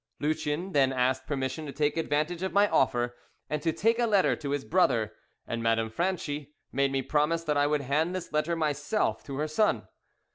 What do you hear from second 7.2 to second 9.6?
that I would hand this letter myself to her